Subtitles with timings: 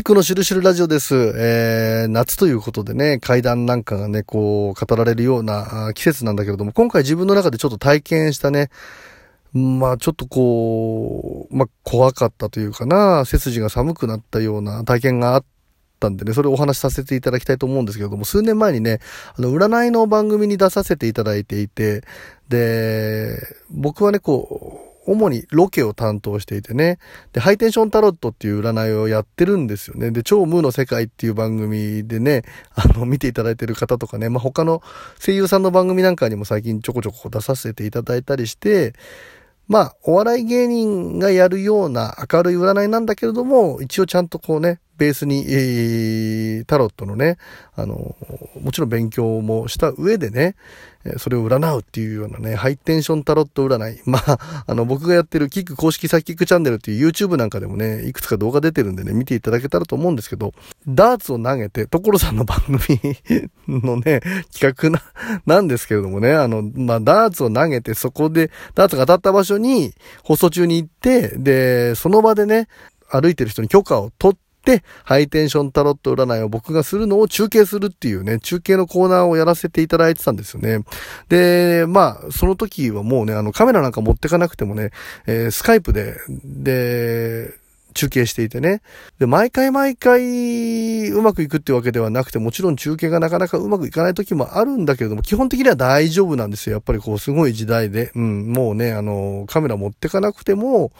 [0.00, 1.14] キックのシュルシュルラジオです。
[1.36, 8.70] えー、夏ということでね、階段なんかがね、こう、語られるような季節なんだけれども、今回自分の中でちょっと体験したね、
[9.52, 15.44] まあちょっとこう、まあ怖かったというかな、背筋が寒くなったような体験があっ
[15.98, 19.00] たんでね、それをお話しさせていただきたいと思うんですけれども、数年前にね、
[19.36, 22.04] あの、占いの番組に出させていただいていて、
[22.48, 23.36] で、
[23.68, 26.98] 僕はね、こう、主にロケを担当していてね。
[27.32, 30.10] で、ハイテンションタロットっていう占いをやってるんですよね。
[30.10, 32.42] で、超無の世界っていう番組でね、
[32.74, 34.82] あの、見ていただいてる方とかね、まあ、他の
[35.18, 38.94] 声優さんの番組なんかにも最近ちょこちょこ出させていただいたりして、
[39.68, 47.38] まあ、お笑い芸人がやるような明るい占いなんだけれども、一応ちゃんとこうね、ベースに、えー、タロットのね、
[47.74, 48.14] あの、
[48.60, 50.56] もちろん勉強もした上でね、
[51.16, 54.02] それを占うっていうようなね、ハイテンションタロット占い。
[54.04, 60.52] まあ、あの、僕がやってるキック公式サイキックチャンネルっていう YouTube なんかでもね、いくつか動画出てるんでね、見ていただけたらと思うんですけど、
[60.86, 62.78] ダーツを投げて、所さんの番組
[63.82, 64.20] のね、
[64.52, 65.02] 企画な、
[65.46, 72.68] なんですけれどもね、あの、まあ、ダーツを投げて、そこで、ダーツが当たった場所に、放送中に行って、で、その場でね、
[73.08, 74.49] 歩いてる人に許可を取って、
[75.04, 80.84] ハイテンションタロット占いを僕がするのを中継するっていうね、中継のコーナーをやらせていただいてたんですよね。
[81.28, 84.90] で、まあ、その時はもうね、あの、カメラなんか持ってかなくてもね、
[85.26, 87.59] えー、スカイプで、で、
[87.94, 88.82] 中継していてね。
[89.18, 96.74] で、毎回毎回うまくいくってわけではなくて、もちろん中継がなかなかうまくいかない時もあるんだけれども、基本的には大丈夫なんですよ。
[96.74, 98.12] やっぱりこう、すごい時代で。
[98.14, 100.92] うん、もうね、あの、カメラ持ってかなくても、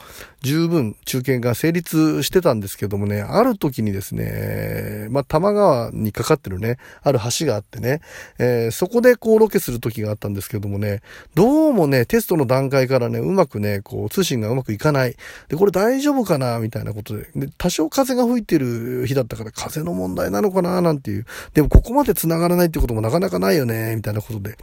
[0.42, 8.00] 十分中継が成立してたんですけどもね、ある時にですね、まあ、玉川にかかってるね、ある橋があってね、
[8.38, 11.02] えー、そこでこうロケする時があったんですけどもね、
[11.34, 15.16] どうもね、テストの段階からね、うまくね、こう、通信がうまくいかない。
[15.48, 17.28] で、これ大丈夫かなみたいないなことで。
[17.34, 21.26] で、多少風が吹いてる日だったから風の問題なのかななんていう。
[21.54, 24.56] でもここまで繋がらないってこともなかなかないよね、みたいなことで。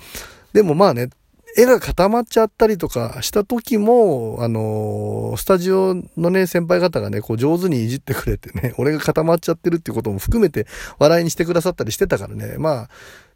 [0.53, 1.09] でもまあね、
[1.57, 10.67] 絵が固まっちゃったりとかした時も、あのー、スタジオのね、先輩方がね、こう上手にいじってくれてね、 俺が固まっちゃってるっていうことも含めて
[11.00, 12.89] 笑いにしてくださったりしてたからね、まあ、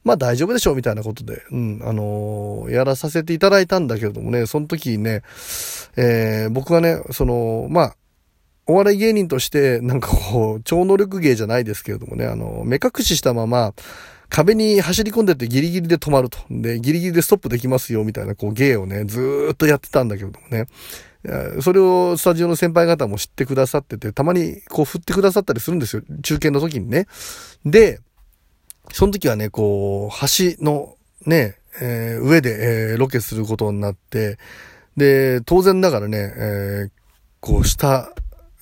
[0.03, 5.23] まあ大丈夫でしょうみたいなことで、うん、あのー、やらさせていただいたんだけれどもね、その時ね、
[5.95, 7.95] えー、僕がね、その、まあ、
[8.67, 13.73] お笑い芸人として、なんかこう、超能力芸じゃないですけれどもね、あの、目隠ししたまま、
[14.29, 16.37] 壁に走り込んでってギリギリで止まると。
[16.49, 20.67] で、ギリギリでストップできますよ、みたいな、こう、芸をね、ずーっとやってたんだけどもね。
[21.61, 26.01] それをスタジオの先輩方も知ってくださってて、たまにこう振ってくださったりするんですよ。
[26.23, 27.05] 中継の時にね。
[27.63, 27.99] で、
[28.91, 30.95] その時はね、こう、橋の
[31.25, 34.37] ね、えー、上で、えー、ロケすることになって、
[34.97, 36.89] で、当然ながらね、えー、
[37.39, 38.11] こう、下、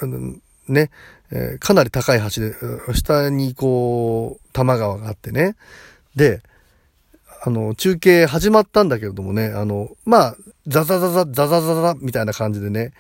[0.08, 0.92] ね、
[1.32, 2.56] え、かなり高い橋で、
[2.94, 5.56] 下にこう、多摩川があってね。
[6.16, 6.42] で、
[7.42, 10.36] あの、中継始まったんだけれどもね、あの、まあ、
[10.68, 12.92] ザザザザ、ザザザザみたいな感じでね、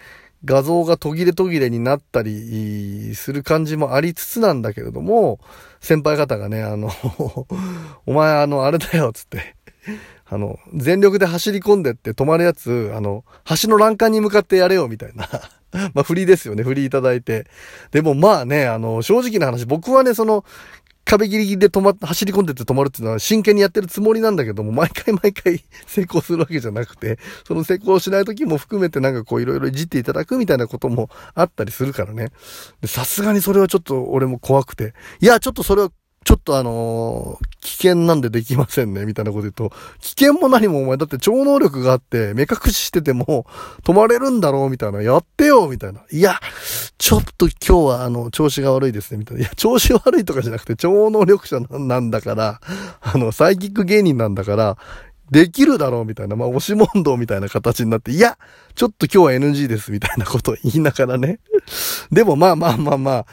[0.45, 5.39] 画像が途切れ途切れになったりする感じもありつつなんだけれども、
[5.81, 6.89] 先輩方がね、あの
[8.05, 9.55] お前あの、あれだよ、つって、
[10.25, 13.25] あの、全力で走り込んでって止まるやつ、あの、
[13.61, 15.27] 橋の欄干に向かってやれよ、みたいな
[15.93, 16.63] まあ、振りですよね。
[16.63, 17.47] 振りいただいて。
[17.91, 20.43] でもまあね、あの、正直な話、僕はね、その、
[21.05, 32.29] 壁ギリギリで止まっ、走り込んでって止まるっていうのは真剣にやってるつもりなんだけども、毎回毎回 成功するわけじゃなくて、その成功しない時も含めてなんかこういろいろいじっていただくみたいなこともあったりするからね。
[32.85, 34.93] さすがにそれはちょっと俺も怖くて。
[35.19, 35.91] いや、ちょっとそれは
[36.25, 39.71] ちょっとあのー、危険なんでできませんね、みたいなこと言うと、
[40.01, 43.45] 危険も何もお前だって超能力があって、目隠ししてても
[43.83, 46.01] 止まれるんだろう、みたいな、やってよ、みたいな。
[46.11, 46.39] いや、
[46.97, 49.41] ちょっと今日はあの、調子が悪いですね、みたいな。
[49.41, 52.61] いや、調子悪いとかじゃなくて、超能力者なんだから、
[53.01, 54.77] あの、サイキック芸人なんだから、
[55.31, 58.37] できるだろうみたいな、まあ、押し問答みたいな形になって、いや、
[58.75, 61.39] ちょっと今日は NG ですみたいなことを言いながらね。
[62.11, 63.25] でもまあまあまあまあ、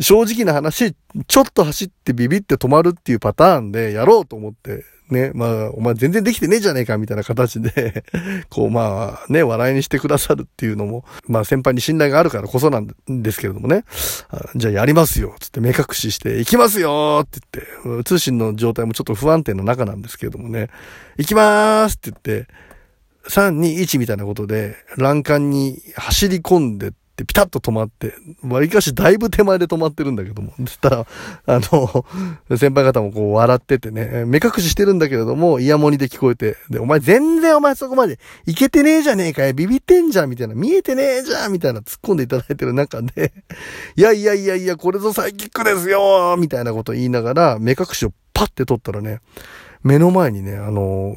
[0.00, 0.94] 正直な話、
[1.26, 8.04] ちょっと走ってビビって止まるっていうパターンでやろうと思って、ね、まあ、お前全然できてねえじゃねえかみたいな形で
[8.48, 13.84] こうまあね、笑いにしてくださるっていうのも、まあ先輩に信頼があるからこそなんですけれどもね、
[14.56, 17.40] じゃあやりますよつって目隠しして、行きますよって
[17.84, 20.70] 言って、通信の状態もちょっと不安定な中なんですけれどもね、
[21.18, 22.48] 行きまーすって言って、
[23.28, 28.12] 3、2、1みたいなことで、欄干に走り込んでっってピタッと止まって、
[28.42, 31.06] わりかしだいぶ手前で止まってるんだけども、 そしたら、
[31.46, 32.04] あの、
[32.56, 43.32] 先輩方もこう笑っててね、目隠ししてるんだけれども、イヤモニで聞こえて、で、お前全然お前そこまでいけてねえじゃねえかよ、ビビってんじゃん、みたいな、見えてねえじゃん、みたいな突っ込んでいただいてる中で、
[43.94, 49.20] いやいやいやいや、これぞサイキックですよみたいなこと言いながら、目隠しをパッて取ったらね、
[49.84, 51.14] 目の前にね、あの、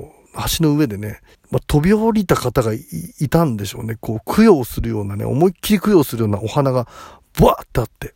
[0.58, 2.82] 橋の上でね、まあ、飛び降りた方がい
[3.30, 3.98] たんでしょうね。
[4.00, 6.88] こう、供養するようなね、思いっきり供養するようなお花が、
[7.34, 8.14] ブワーってあって。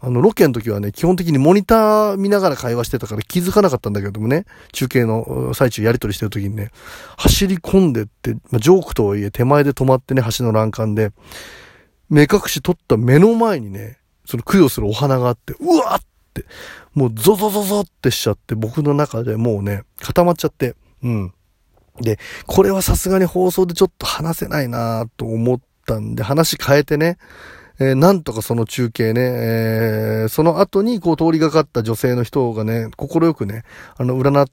[0.00, 6.70] あの、ロケの時はね、基本的にモニター見ながら会話してたから気づかなかったんだけどもね、中継の最中やりとりしてる時にね、
[7.16, 11.12] 走り込んでって、まあ、ジョークとはいえ手前で止まってね、橋の欄干で、
[12.10, 16.02] 目隠し取った目の前にね、その供養するお花があって、うわーっ
[16.34, 16.44] て、
[16.94, 21.32] もうゾゾゾゾってしちゃって、僕の中でもうね、固まっちゃって、うん。
[22.00, 27.18] で、これはさすがに放送でちょっと話せないなと思ったんで、話変えてね、
[27.78, 33.64] えー、なんとかその中継ね、えー、その後にこう通りがかった女性の人がね、心よくね、
[33.96, 34.46] あの、占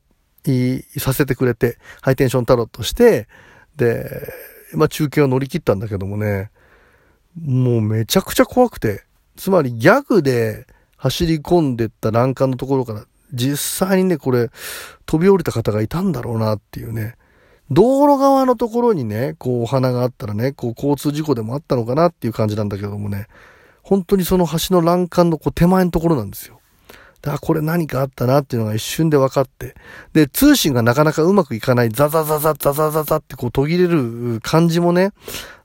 [0.45, 3.28] いさせてくれて、ハイテンションタロットして、
[3.78, 4.28] で、
[4.74, 6.51] まあ中継を乗り切ったんだけどもね、
[7.42, 9.04] もうめちゃくちゃ怖くて、
[9.36, 10.68] つまりギャグで
[10.98, 14.50] 走り込んでった欄干のところから実際にね、これ、
[15.06, 17.16] 飛び降りた方がいたんだろうなっていうね。
[17.73, 23.27] 道路側のところにね、こうお花があったらね、こう交通事故でもあったのかなっていう感じなんだけどもね、
[23.81, 26.59] 本当にその橋の欄干のこう手前のところなんですよ。
[27.23, 29.75] だからこれ何かあったなっていうのが一瞬で分かって。
[30.11, 35.11] で、通信がなかなかうまくいかない、ザザザザザザザザってこう途切れる感じもね、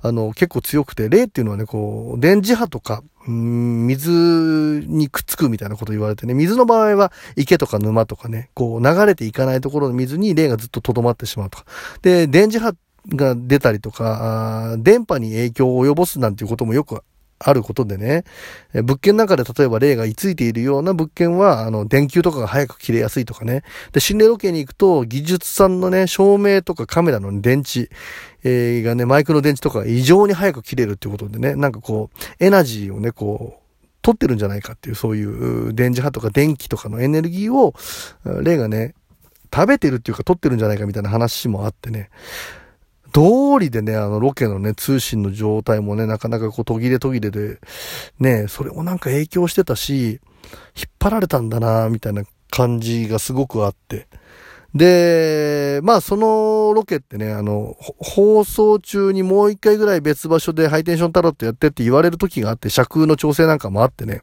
[0.00, 11.64] あの、結構強くて、霊っていうのはね、こう、電磁波とか、水にくっつくみたいなこと言われてね、水の場合は池とか沼とかね、こう流れていかないところの水に霊がずっと留まってしまうとか。
[12.02, 12.74] で、電磁波
[13.14, 17.02] が出たりとか、電波に影響を及ぼすなんていうこともよく
[17.38, 18.24] あることでね、
[18.74, 23.62] 物件の中で例えば霊が居ついているような物件は、あの、電球とかが早く切れやすいとかね。
[23.92, 27.90] で、心霊ロケに行くと、技術さんのね、照明とかカメラの電池、
[28.44, 33.62] えー、がね、マイクの電池とかが異常に早く切れるっていうことでね、なんかこう、エナジーをね、こう、
[34.02, 37.74] 取ってるんじゃないかっていう、そういう電磁波とか電気とかのエネルギーを、
[38.42, 38.94] 霊がね、
[39.54, 42.10] 食べてるっていうか取ってるんじゃないかみたいな話もあってね、
[43.12, 47.58] 通りでね、あのロケのね、通信の状態もね、なかなかこう途切れ途切れで、
[48.18, 50.20] ね、それもなんか影響してたし、
[50.76, 54.06] 引っ張られたんだな、みたいな感じがすごくあって。
[54.78, 64.22] で、まあそのロケってね、あの、放送中にもう一回ぐらい別場所でハイテンションタロットやってって言われる時があって、尺の調整なんかもあってね、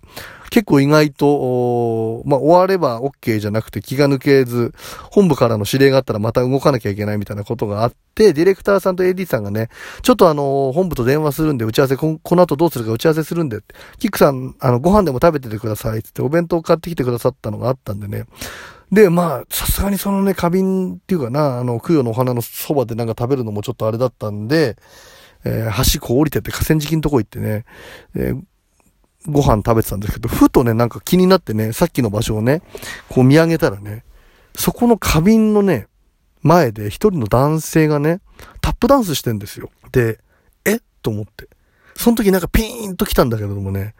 [0.49, 4.73] 結構意外と、まあ終われば OK じゃなくて気が抜けず、
[5.11, 9.67] 本部からの指令があったらまた動かなきゃいけないみたいなことがあって、ディレクターさんと AD さんがね、
[10.03, 13.59] ちょっとあの、本部と電話するんで打ち合わせこ、の後どうするか打ち合わせするんで、
[13.99, 18.25] キックさん、あの、ご飯でも食べててくださいってってお弁当買ってきてくださったのがあったんでね、
[18.91, 24.77] で、まあ、さすがにそのね、花瓶っていうかな、あの、供養のお花のそばでなんか食べるのもちょっとあれだったんで、
[25.43, 27.65] えー、橋こう降りてって河川敷のとこ行ってね、
[28.15, 28.41] えー、
[29.27, 32.61] ご飯食べてたんですけど、ふとね、なんか気になってね、さっきの場所をね、
[33.09, 34.03] こう見上げたらね、
[34.55, 35.87] そこの花瓶のね、
[36.41, 38.21] 前で一人の男性がね、
[38.61, 39.71] タップダンスしてんですよ。
[39.91, 40.19] で、
[40.63, 41.49] えと思って。
[41.97, 43.95] その時なんかピーンと来たんだけどもね、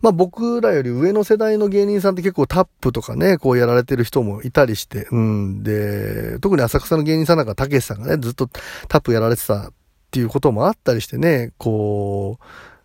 [0.00, 5.62] まあ僕らより上の世代の芸人さんって結構タップとかね、こうやられてる人もいたりして、うん。
[5.62, 8.48] で、特に浅草の芸人さんなんかたけしさんがね、ずっと
[8.88, 9.72] タップやられてたっ
[10.10, 12.38] ていうこともあったりしてね、こ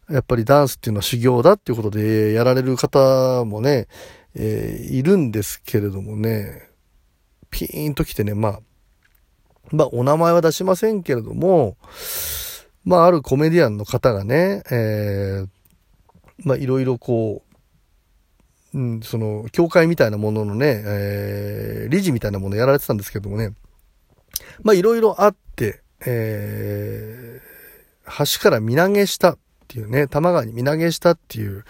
[0.10, 3.88] う、やっぱりダンスっていうのは修行だっていうことでやられる方もね、
[4.36, 6.70] えー、いるんですけれどもね、
[7.50, 8.60] ピーンと来てね、まあ、
[9.72, 11.78] まあお名前は出しませんけれども、
[12.84, 15.48] まああるコメディアンの方がね、えー、
[16.46, 17.44] まあ、いろいろこ
[18.74, 23.54] う、うん、その、教会みたいなもののね、えー、理事みたいなものやられてたんですけどもね、
[24.64, 29.38] まあ、いろいろあって、えー、橋から身投げしたっ
[29.68, 31.66] ていうね、玉川に身投げしたっていう、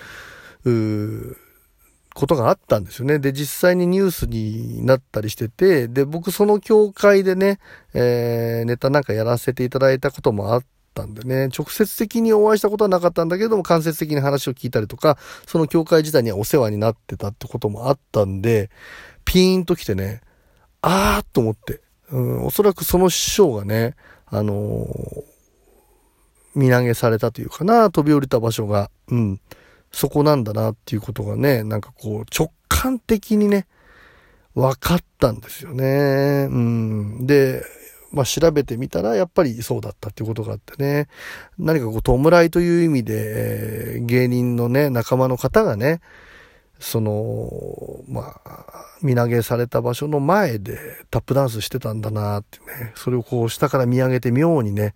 [0.65, 1.37] う
[2.15, 3.19] ことがあったんですよね。
[3.19, 7.59] で、実際にニュースになったりしてて、で、僕その教会でね、
[7.93, 10.63] えー、ネタなんかやらせていただいたこともあっ
[11.01, 18.69] ったんでね、直接的にお会いしたことはなかったんだけども、間接的に話を聞いたりとか、その教会自体にはお世話になってたってこともあったんで、
[19.25, 20.21] ピーンと来てね、
[20.81, 23.95] あーっと思って、うん、おそらくその師匠がね、
[24.27, 25.23] あのー、
[26.55, 29.41] 見投げされたというかな、飛び降りた場所が、うん、
[29.91, 33.67] そこなんだなっていうことがね、なんかこう、直感的にね、
[34.53, 36.47] 分かったんですよね。
[36.49, 37.27] うん。
[37.27, 37.61] で、
[38.15, 41.07] まあ、調べてみたら、やっぱりそうだったっていうことがあってね、
[41.59, 45.99] 何かこう、弔いという意味で、えー、芸人のね、仲間の方がね、
[46.79, 47.49] その、
[48.07, 50.77] まあ、見投げされた場所の前で
[51.11, 54.93] タップダンスしてたんだなってね、それをこう下から見上げて妙にね、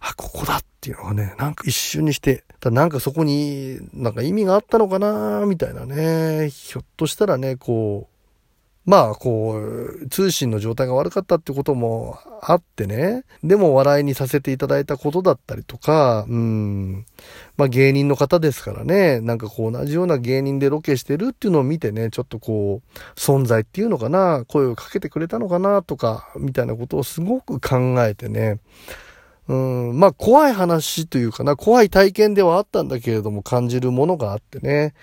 [0.00, 8.19] あ、ここだっていうのがね、なんか一瞬にして、だなんかそこになんか意味があったのかなみたいなね、ひょっとしたらね、こう、
[8.86, 17.06] まあ、こう、通信の状態が悪かったってこともあってね、でも笑いにさせていただいたことだったりとか、うん、
[17.58, 28.60] まあ芸人の方ですからね、なんかこう同じような芸人でロケしてるっていうのを見てね、ちょっとこう、存在っていうのかな、声をかけてくれたのかなとか、みたいなことをすごく考えてね、
[29.46, 34.94] うん、まあ怖い話というかな、怖い体験ではあったんだけれども感じるものがあってね、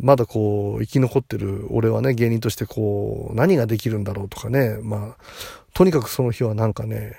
[0.00, 5.24] まだこう、生き残ってる俺はね、芸人としてこう、何ができるんだろうとかね、まあ、
[5.72, 7.14] とにかくその日はなんかね、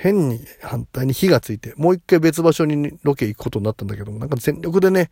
[0.00, 5.10] 変に反対に火がついて、もう一回別場所にロケ行くことになったんだけども、なんか全力でね、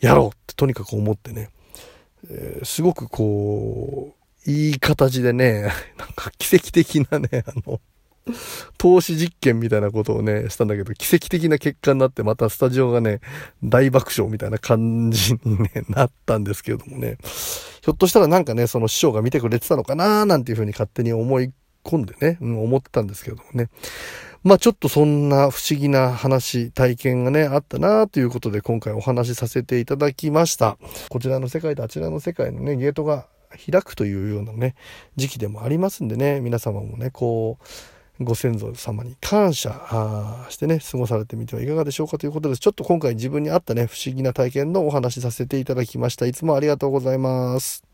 [0.00, 1.50] やろうってとにかく思ってね、
[2.30, 4.14] えー、すごくこ
[4.46, 5.62] う、いい形でね、
[5.96, 7.80] なんか奇跡的なね、あの、
[8.78, 13.20] 投資実験みたいなことをね、したんだけど、奇跡的な結果になって、またスタジオがね、
[13.62, 17.18] 大爆笑みたいな感じに、ね、なったんですけれどもね、
[17.82, 21.52] ひょっとしたらなんかね、その師匠が見てくれてたのかななんていうふうに勝手に思い
[21.84, 23.68] 込んでね、うん、思ってたんですけどもね。
[24.42, 30.76] まあちょっとそんな不思議な話、体験がね、あったなということで今回お話しさせていただきました。
[31.08, 33.26] こちらの世界とあちらの世界のね、ゲートが
[33.70, 34.74] 開くというようなね、
[35.16, 37.64] 時期でもありますんでね、皆様もね、こう、
[38.20, 42.60] ご先祖様に感謝してね、過ごされてみてはいかがでしょうかということです。
[42.60, 46.26] ちょっと今回自分に合ったね、不思議な体験のお話しさせていただきました。
[46.26, 47.84] いつもありがとうございます。